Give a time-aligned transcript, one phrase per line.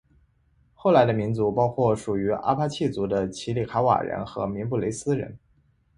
[0.73, 5.37] 后来的民族包括属于阿帕契族的奇里卡瓦人和明布雷斯人。